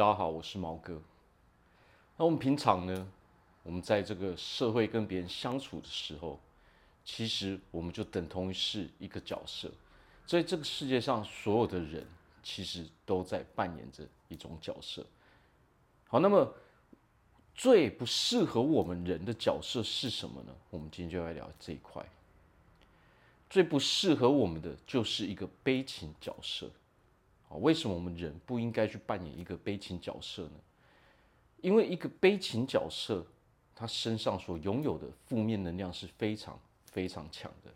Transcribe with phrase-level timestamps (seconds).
[0.00, 0.98] 大家好，我是毛哥。
[2.16, 3.06] 那我们平常呢，
[3.62, 6.40] 我们在这个社会跟别人相处的时候，
[7.04, 9.70] 其实我们就等同于是一个角色，
[10.24, 12.06] 在这个世界上，所有的人
[12.42, 15.04] 其实都在扮演着一种角色。
[16.08, 16.50] 好，那么
[17.54, 20.56] 最不适合我们人的角色是什么呢？
[20.70, 22.02] 我们今天就来聊这一块。
[23.50, 26.70] 最不适合我们的就是一个悲情角色。
[27.50, 30.52] 啊，为什么我们人不应该去扮演一个悲情角色呢？
[31.60, 33.26] 因为一个悲情角色，
[33.74, 37.70] 他身上所拥有的负面能量是非常非常强的。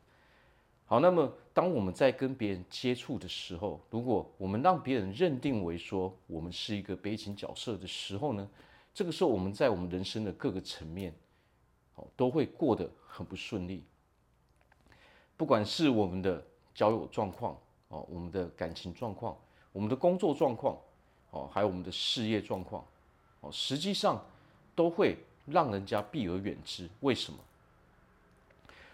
[0.87, 8.48] 好，那么当我们在跟别人接触的时候，如果我们让别人认定为说我们是一个悲情角色的时候呢，
[8.95, 11.12] 这个时候我们在我们人生的各个层面，
[11.97, 13.83] 哦，都会过得很不顺利。
[15.36, 16.42] 不管是我们的
[16.75, 19.36] 交友状况，哦，我们的感情状况，
[19.74, 20.78] 我们的工作状况，
[21.33, 22.84] 哦，还有我们的事业状况。
[23.41, 24.24] 哦实际上
[24.74, 26.89] 都会让人家避而远之。
[27.00, 27.39] 为什么？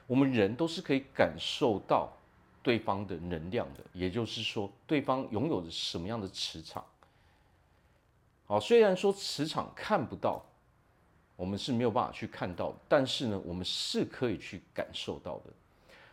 [0.06, 2.10] 我们人都是可以感受到
[2.62, 6.82] 对方的能量的，也就是说，对方拥有着什么样的磁场。
[8.46, 10.42] 好，虽然说磁场看不到，
[11.36, 15.52] 我们是没有办法去看到，但是呢，我们是可以去感受到的。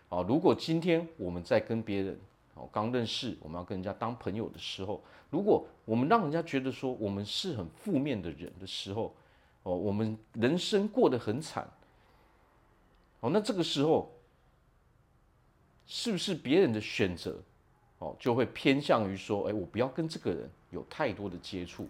[0.10, 2.20] 好，如果今天我们在跟别人。
[2.58, 9.16] 哦，刚认识，我们要跟人家当朋友的时候，如果我们让人家觉得说我们是很负面的人的时候，
[9.62, 11.70] 哦，我们人生过得很惨，
[13.20, 14.12] 哦，那这个时候
[15.86, 17.40] 是不是别人的选择，
[18.00, 21.88] 哦，就会偏向于说，哎，我不要跟这个人有太多的接触。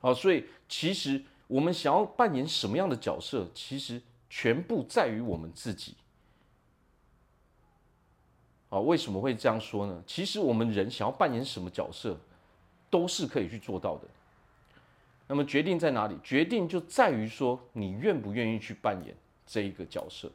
[0.00, 4.00] 好，所以其实我们想要扮演什么样的角色，其实
[4.30, 5.94] 全部在于我们自己。
[8.70, 10.02] 啊，为什么会这样说呢？
[10.06, 12.14] 其实我们人想要扮演什么角色，
[12.90, 14.06] 都是可以去做到的。
[15.26, 16.14] 那么决定在哪里？
[16.22, 19.14] 决定就在于说你愿不愿意去扮演
[19.46, 20.30] 这一个角色。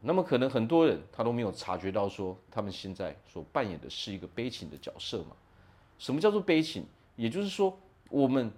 [0.00, 5.34] 那么可能很多人他都没有察觉到说，他们现在所扮演的是一个悲情的角色嘛？
[5.98, 6.86] 什么叫做悲情？
[7.16, 7.76] 也就是说，
[8.08, 8.52] 我们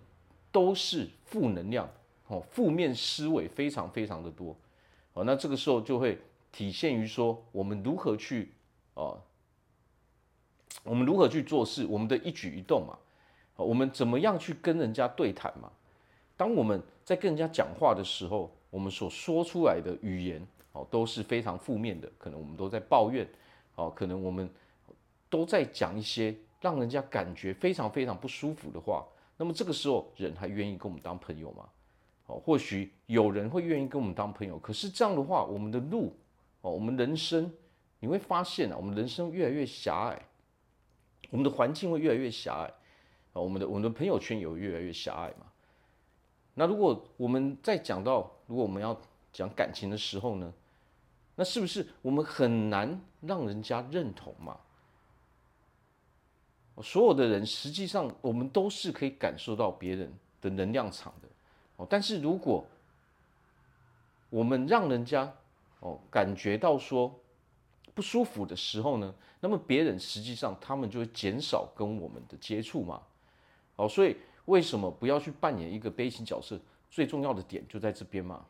[0.53, 1.89] 都是负能量，
[2.27, 4.55] 哦，负面思维非常非常的多。
[5.15, 6.19] 哦，那这个时候就会
[6.53, 8.53] 体现于说，我们如何去。
[8.99, 9.17] 哦，
[10.83, 11.87] 我们如何去做事？
[11.87, 12.99] 我们的一举一动嘛，
[13.55, 15.71] 我们怎么样去跟人家对谈嘛？
[16.37, 23.25] 当我们在跟人家讲话的时候，我们所说出来的语言哦都是非常负面的，可能我们都在抱怨，
[23.77, 24.51] 哦，可能我们
[25.31, 29.07] 都在讲一些让人家感觉非常非常不舒服的话。
[29.37, 31.69] 那么这个时候，人还愿意跟我们当朋友吗？
[32.27, 36.13] 哦，或许有人会愿意跟我们当朋友，可是这样的话，我们的路
[36.63, 37.49] 哦，我们人生。
[38.01, 40.23] 你会发现啊，我们人生越来越狭隘，
[41.31, 42.65] 我们的环境会越来越狭隘，
[43.33, 45.47] 啊，我们的我们的朋友圈也会越来越狭隘嘛。
[46.55, 48.99] 那如果我们在讲到，如果我们要
[49.33, 50.53] 讲感情的时候呢，
[51.35, 54.59] 那是不是我们很难让人家认同嘛？
[56.81, 61.29] 所有的人实际上我们都是可以感受到别人的能量场的，
[61.77, 62.65] 哦，但是如果
[64.31, 65.33] 我们让人家
[65.81, 67.13] 哦感觉到说，
[67.99, 73.03] 不舒服的时候呢，那么别人实际上他们就会减少跟我们的接触嘛。
[73.75, 76.57] 好，所以为什么不要去扮演一个悲情角色？
[76.89, 78.47] 最重要的点就在这边嘛。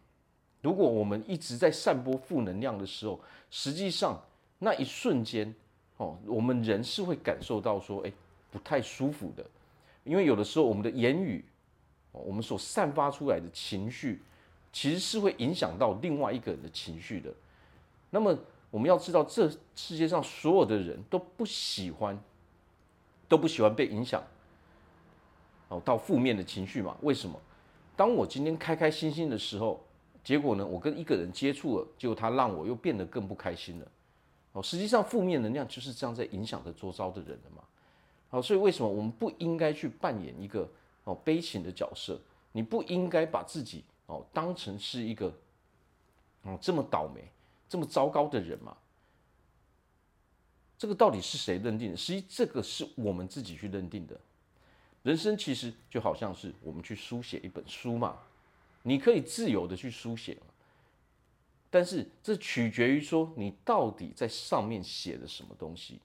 [0.61, 3.19] 如果我们一直在散播负能量的时候，
[3.51, 4.23] 实际上
[4.59, 5.55] 那一瞬间
[5.97, 8.13] 哦，我们人是会感受到说，哎，
[8.51, 9.43] 不太舒服的。
[10.05, 11.43] 因为有的时候我们的言语，
[12.13, 14.21] 哦我们所散发出来的情绪，
[14.75, 17.33] 其实是会影响到另外一个人的情绪的。
[18.11, 18.39] 那么。
[18.71, 22.19] 我们要知道，这世界上所有的人都不喜欢，
[23.27, 24.23] 都不喜欢被影响，
[25.69, 26.97] 哦，到负面的情绪嘛？
[27.01, 27.41] 为什么？
[27.97, 29.83] 当我今天开开心心的时候，
[30.23, 30.67] 结果呢？
[30.67, 33.91] 我跟一个人接触了，结果他让我又变得更不开心了。
[34.53, 37.63] 哦，实际上负面能量就是这样在影响着周遭的人的嘛。
[38.29, 40.69] 好，所以为什么我们不应该去扮演一个
[41.05, 42.21] 哦悲情的角色？
[42.53, 45.33] 你不应该把自己哦当成是一个
[46.43, 47.27] 哦这么倒霉。
[47.69, 48.77] 这么糟糕的人嘛？
[50.79, 51.97] 这个到底是谁认定的？
[51.97, 54.19] 实际这个是我们自己去认定的。
[55.03, 58.17] 人生其实就好像是我们去书写一本书嘛，
[58.83, 60.39] 你可以自由的去书写，
[61.69, 66.01] 但是这取决于说你到底在上面写了什么东西。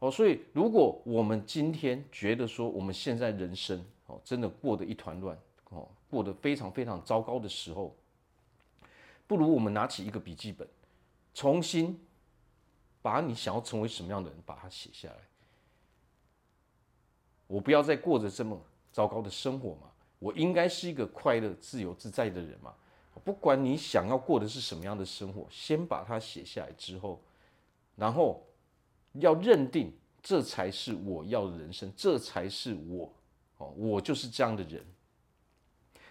[0.00, 5.38] 哦，所以如果我们今天觉得说我们现在人生哦真的过得一团乱
[5.68, 7.94] 哦，过得非常非常糟糕的时候。
[9.30, 10.66] 不如我们拿起一个笔记本，
[11.32, 12.04] 重新
[13.00, 15.14] 把你想要成为什么样的人，把它写下来。
[17.46, 18.60] 我不要再过着这么
[18.90, 19.88] 糟糕的生活嘛，
[20.18, 22.74] 我应该是一个快乐、自由自在的人嘛。
[23.22, 27.22] 不管你想要过的是什么样的生活，先把它写下来之后，
[27.94, 28.44] 然后
[29.12, 33.14] 要认定这才是我要的人生，这才是我
[33.58, 34.84] 哦，我就是这样的人。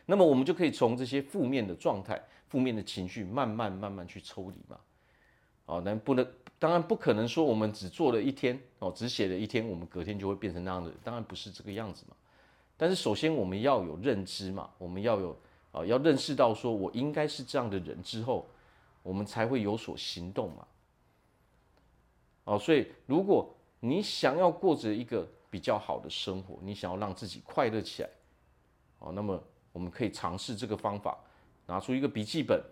[0.10, 4.80] 那么我们就可以从这些负面的状态、负面的情绪，慢慢慢慢去抽离嘛。
[5.68, 6.28] 哦，那不能，
[6.58, 12.16] 当然不可能说我们只做了一天哦，只写了一天，我们隔天就会变成那样的，当然不是这个样子嘛。
[12.76, 15.38] 但是首先我们要有认知嘛，我们要有。
[15.72, 18.50] 啊，要认识到说我应该是这样的人之后，
[19.04, 20.68] 我们才会有所行动嘛。
[22.46, 23.48] 哦，所以如果
[23.80, 28.10] 你想要过着一个比较好的生活，你想要让自己快乐起来，
[28.98, 29.40] 哦，那么
[29.72, 31.18] 我们可以尝试这个方法，
[31.66, 32.64] 拿出一个笔记本，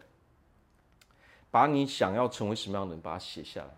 [1.51, 3.69] 把你想要成为什么样的人，把它写下来，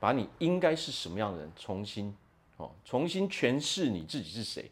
[0.00, 2.16] 把你应该是什么样的人重新
[2.56, 4.70] 哦，重新诠释你自己是谁。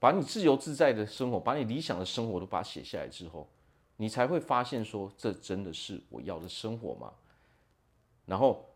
[0.00, 3.48] 把你自由自在的生活，把你理想的生活都把它写下来之后，
[3.96, 7.10] 你才会发现说，这真的是我要的生活吗？
[8.26, 8.68] 然后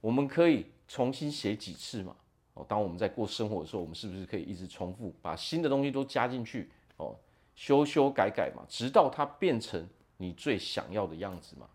[0.00, 2.16] 我们可以重新写几次嘛？
[2.54, 6.70] 哦，当我们在过生活的时候，我们是不是可以一直重复，把新的东西都加进去？
[6.98, 7.16] 哦，
[7.54, 9.88] 修修改改嘛，直到它变成
[10.18, 11.66] 你最想要的样子嘛？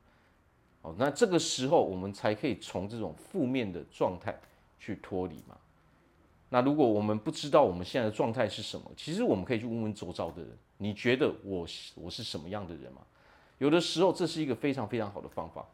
[0.83, 4.39] 哦，那这个时候我们才可以从这种负面的状态
[4.79, 5.57] 去脱离嘛？
[6.50, 13.01] 那如果我们不知道我们现在的状态是什么，其实我们可以去问问周遭的人，你觉得我我是什么样的人吗？
[13.57, 15.65] 有的时候这是一个非常非常好的方法，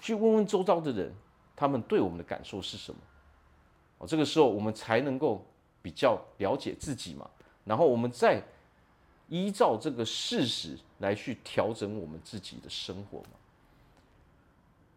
[0.00, 1.14] 去问问周遭的人，
[1.54, 3.00] 他们对我们的感受是什么？
[3.98, 5.44] 哦，这个时候我们才能够
[5.82, 7.28] 比较了解自己嘛，
[7.64, 8.40] 然后我们再
[9.28, 13.30] 依照这个事实来去调整我们自己的生活嘛。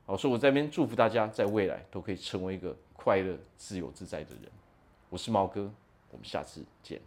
[0.05, 4.51] 好，所以我在这边祝福大家，在未来都可以成为一个快乐、自由自在的人。
[5.09, 5.71] 我是毛哥，
[6.11, 7.01] 我们下次见。